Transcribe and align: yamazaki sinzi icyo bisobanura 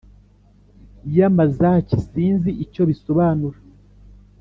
yamazaki 1.17 1.95
sinzi 2.07 2.49
icyo 2.63 2.81
bisobanura 2.89 3.57